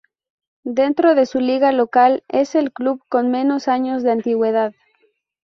[0.63, 4.73] Dentro de su liga local, es el club con menos años de antigüedad.